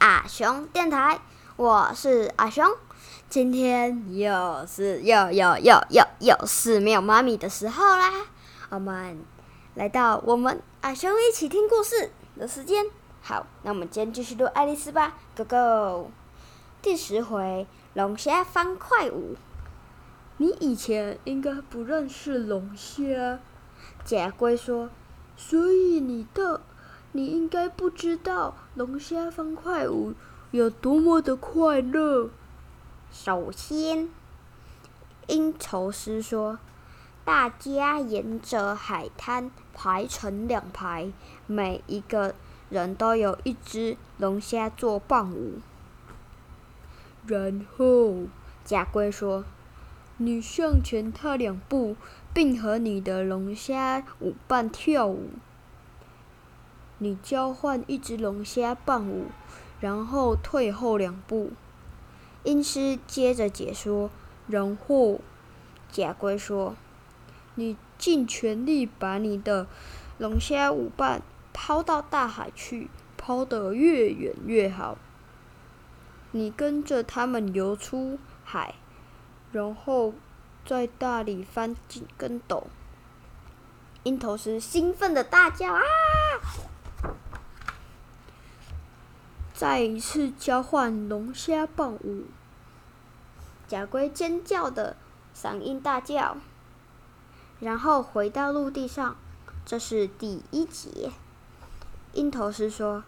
[0.00, 1.20] 阿雄电台，
[1.56, 2.66] 我是阿雄，
[3.28, 8.10] 今天又是又又又又又是没有妈咪的时候啦。
[8.70, 9.22] 我们
[9.74, 12.86] 来到我们阿雄一起听故事的时间。
[13.20, 16.10] 好，那我们今天继续录爱丽丝吧，Go Go！
[16.80, 19.36] 第十回龙虾方块舞。
[20.38, 23.38] 你以前应该不认识龙虾，
[24.02, 24.88] 假龟说，
[25.36, 26.62] 所以你的。
[27.12, 30.14] 你应该不知道龙虾方块舞
[30.52, 32.30] 有多么的快乐。
[33.10, 34.08] 首先，
[35.26, 36.60] 鹰头狮说
[37.24, 41.10] ：“大家沿着海滩排成两排，
[41.48, 42.36] 每一个
[42.68, 45.58] 人都有一只龙虾做伴舞。”
[47.26, 48.26] 然后，
[48.64, 49.44] 甲龟说
[50.18, 51.96] ：“你向前踏两步，
[52.32, 55.30] 并和你的龙虾舞伴跳舞。”
[57.02, 59.28] 你交换一只龙虾伴舞，
[59.80, 61.50] 然后退后两步。
[62.44, 64.10] 英师接着解说，
[64.46, 65.20] 然后
[65.90, 66.76] 甲龟说
[67.56, 69.66] ：“你尽全力把你的
[70.18, 71.22] 龙虾舞伴
[71.54, 74.98] 抛到大海去，抛得越远越好。
[76.32, 78.74] 你跟着他们游出海，
[79.52, 80.12] 然后
[80.66, 82.66] 在大里翻几跟斗。”
[84.04, 85.80] 鹰头狮兴奋的大叫：“啊！”
[89.60, 92.24] 再一次交换龙虾棒舞，
[93.68, 94.96] 甲龟尖叫的
[95.36, 96.38] 嗓音大叫，
[97.60, 99.18] 然后回到陆地上。
[99.66, 101.12] 这是第一节。
[102.14, 103.04] 鹰头狮说：“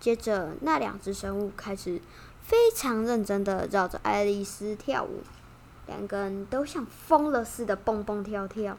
[0.00, 2.00] 接着，那两只生物开始
[2.40, 5.22] 非常认真的绕着爱丽丝跳舞，
[5.86, 8.78] 两个人都像疯了似的蹦蹦跳跳。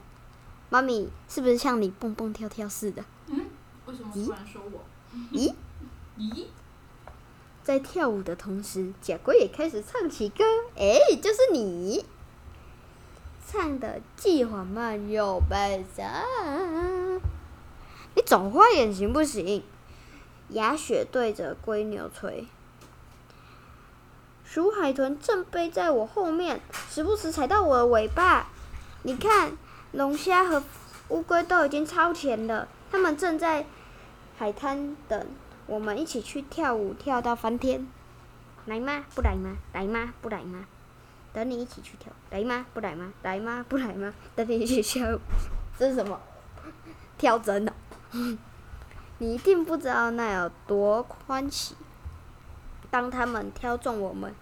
[0.71, 3.45] 妈咪，是不是像你蹦蹦跳跳似的？”嗯？
[3.85, 4.83] 为什么突然说我？
[5.31, 5.53] 咦？
[6.17, 6.47] 咦？
[7.63, 10.43] 在跳舞的同时，甲龟也开始唱起歌。
[10.75, 12.03] 哎，就是你，
[13.47, 16.05] 唱的既缓慢又悲伤。
[18.15, 19.63] 你总会演行不行？
[20.49, 22.47] 雅雪对着龟牛吹。
[24.43, 28.49] 鼠海豚正背在我后面，时不时踩到我的尾巴。
[29.03, 29.57] 你看，
[29.93, 30.61] 龙虾和
[31.07, 33.65] 乌龟都已经超前了，它们正在
[34.37, 35.25] 海滩等。
[35.71, 37.87] 我们一起去跳舞，跳到翻天，
[38.65, 39.05] 来吗？
[39.15, 39.55] 不来吗？
[39.71, 40.13] 来吗？
[40.19, 40.65] 不来吗？
[41.31, 42.65] 等你一起去跳，来吗？
[42.73, 43.13] 不来吗？
[43.23, 43.65] 来吗？
[43.69, 44.13] 不来吗？
[44.35, 45.17] 等你一起跳，
[45.79, 46.19] 这是什么？
[47.17, 47.73] 跳针的。
[49.19, 51.77] 你一定不知道那有多欢喜。
[52.89, 54.35] 当他们挑中我们，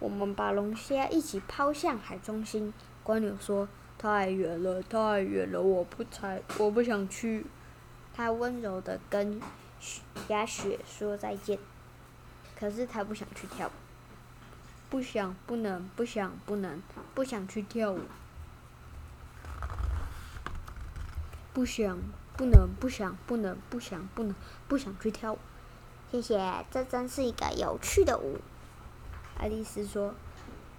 [0.00, 2.74] 我们把龙虾一起抛向海中心。
[3.04, 7.46] 蜗牛说：“太远了，太远了，我不才，我不想去。”
[8.12, 9.40] 他温柔的跟。
[9.80, 11.58] 雪鸭雪说再见，
[12.58, 13.70] 可是他不想去跳舞，
[14.88, 16.82] 不想，不能，不想，不能，
[17.14, 18.00] 不想去跳舞，
[21.52, 21.98] 不想，
[22.36, 24.34] 不能，不想，不能，不想，不能，
[24.68, 25.38] 不想去跳舞。
[26.10, 28.38] 谢谢，这真是一个有趣的舞。
[29.38, 30.14] 爱丽丝说，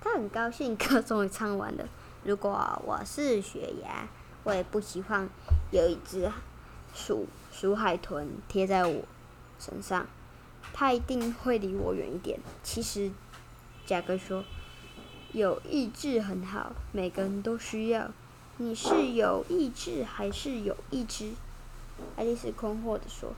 [0.01, 1.87] 她很高兴歌终于唱完了。
[2.23, 4.07] 如果我是雪牙，
[4.43, 5.29] 我也不希望
[5.71, 6.31] 有一只
[6.97, 7.27] 鼠。
[7.51, 9.03] 鼠海豚贴在我
[9.59, 10.05] 身上，
[10.73, 12.39] 它一定会离我远一点。
[12.63, 13.11] 其实，
[13.85, 14.43] 甲哥说，
[15.31, 18.11] 有意志很好，每个人都需要。
[18.57, 21.31] 你是有意志还是有意志？
[22.15, 23.33] 爱丽丝困惑的说：“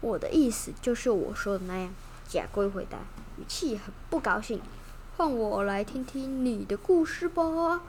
[0.00, 1.94] 我的意思就是我说的那样。”
[2.28, 2.98] 甲龟回答，
[3.38, 4.60] 语气很不高兴。
[5.16, 7.82] 换我来听听你的故事吧。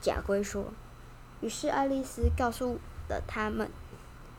[0.00, 0.72] 甲龟说。
[1.42, 2.78] 于是爱丽丝告诉
[3.08, 3.70] 了他们。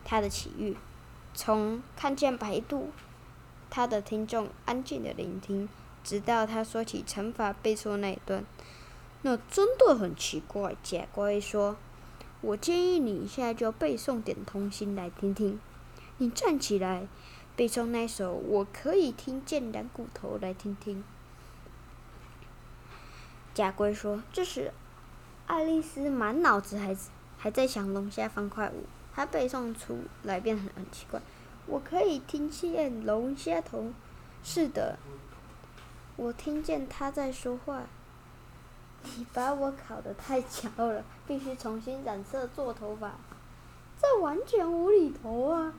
[0.06, 0.76] 他的奇遇，
[1.34, 2.92] 从看见白兔
[3.70, 5.68] 他的听众安静的聆听，
[6.04, 8.44] 直到他说起乘法背诵那一段。
[9.24, 11.78] 那真的很奇怪，假龟说
[12.42, 15.60] ：“我建议你现在就背诵点童心来听听。
[16.18, 17.08] 你站起来，
[17.56, 21.04] 背诵那首《我可以听见蓝骨头》来听听。”
[23.54, 24.74] 假龟说：“这时，
[25.48, 26.96] 爱丽丝满脑子还
[27.38, 28.84] 还在想龙虾方块舞，
[29.14, 31.22] 他背诵出来变得很奇怪。
[31.66, 33.94] 我可以听见龙虾头，
[34.44, 34.98] 是的，
[36.16, 37.84] 我听见他在说话。
[39.16, 43.14] 你把我烤得太焦了，必须重新染色做头发，
[44.02, 45.74] 这完全无厘头啊！”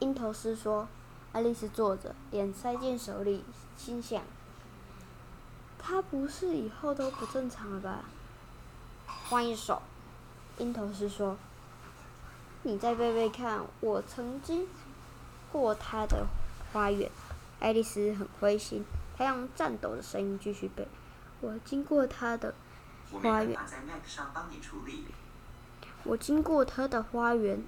[0.00, 0.88] 鹰头狮说。
[1.32, 3.42] 爱丽丝坐着，脸塞进手里，
[3.74, 4.22] 心想。
[5.78, 8.04] 他不是以后都不正常了吧？
[9.06, 9.80] 换一首，
[10.62, 11.36] 鹰头狮说
[12.62, 14.68] ：“你再背背看，我曾经
[15.50, 16.24] 过他的
[16.72, 17.10] 花园。”
[17.58, 18.84] 爱丽丝很灰心，
[19.18, 20.86] 她用颤抖的声音继续背
[21.42, 22.54] ：“我经过他的
[23.10, 23.58] 花园，
[26.04, 27.64] 我经过他的花园，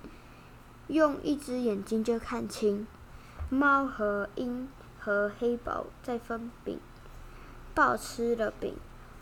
[0.86, 2.86] 用一只眼睛就看清
[3.50, 4.68] 猫和鹰
[5.00, 6.78] 和黑豹在分饼。”
[7.74, 8.76] 豹吃了饼、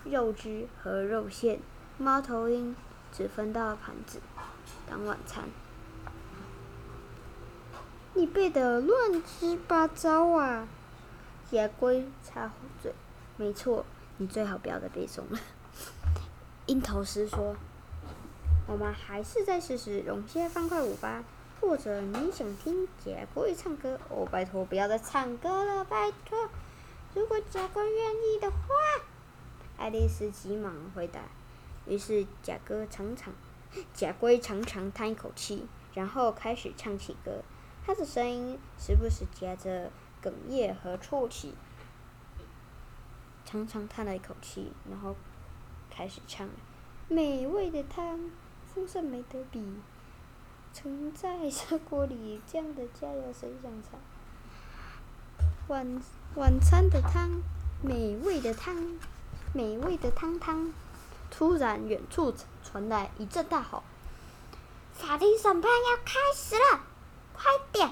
[0.05, 1.59] 肉汁和肉馅，
[1.97, 2.77] 猫头鹰
[3.13, 4.21] 只分到盘子
[4.89, 5.45] 当晚餐。
[8.15, 10.67] 你背的乱七八糟啊！
[11.51, 12.51] 野龟插
[12.83, 12.93] 嘴
[13.37, 13.85] ：“没错，
[14.17, 15.39] 你最好不要再背诵了。”
[16.67, 17.57] 鹰头狮说
[18.67, 21.25] ：“我们还是再试试龙虾方块舞吧，
[21.61, 23.99] 或者你想听野龟唱歌？
[24.09, 26.49] 哦，拜托，不要再唱歌了，拜托。”
[27.15, 28.57] 如果贾哥愿意的话，
[29.77, 31.21] 爱丽丝急忙回答。
[31.87, 33.33] 于是甲哥长长，
[33.93, 37.43] 甲龟长长叹一口气，然后开始唱起歌。
[37.85, 39.91] 他的声音时不时夹着
[40.23, 41.55] 哽咽和啜泣。
[43.45, 45.17] 长长叹了一口气，然后
[45.91, 46.49] 开始唱：
[47.09, 48.31] 美味的汤，
[48.73, 49.63] 丰盛没得比，
[50.73, 54.01] 盛在砂锅里，这样的佳肴谁想尝？
[55.69, 56.03] 晚。
[56.35, 57.43] 晚餐的汤，
[57.83, 58.75] 美味的汤，
[59.53, 60.73] 美味的汤汤。
[61.35, 62.33] 突然，远处
[62.63, 63.83] 传来一阵大吼
[64.93, 66.81] ：“法庭审判要开始了，
[67.33, 67.91] 快点！”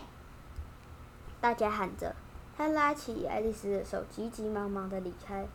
[1.40, 2.14] 大家喊着。
[2.56, 5.48] 他拉起爱丽丝的手，急急忙忙的离开，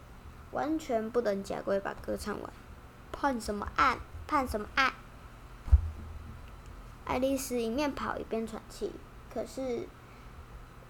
[0.51, 2.51] 完全不等贾贵把歌唱完。
[3.11, 3.99] 判什么案？
[4.25, 4.91] 判什么案？
[7.05, 8.91] 爱丽丝一面跑一边喘气，
[9.31, 9.87] 可是。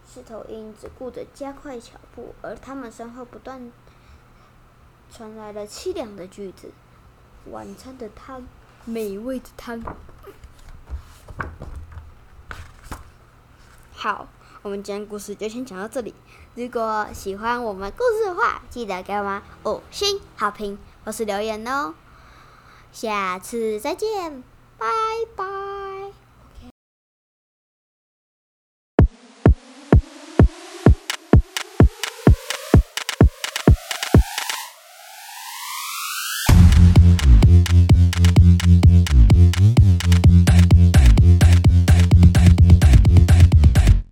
[0.07, 3.71] 狮头鹰只顾着加快脚步，而他们身后不断
[5.11, 6.71] 传来了凄凉的句子
[7.51, 8.43] ：“晚餐的汤，
[8.85, 9.81] 美味的汤。”
[13.93, 14.27] 好，
[14.61, 16.13] 我们今天故事就先讲到这里。
[16.53, 21.93] 如果喜欢我们故事的话，记得给我们五星好评或是留言哦。
[22.91, 24.43] 下次再见，
[24.77, 24.87] 拜
[25.35, 25.54] 拜。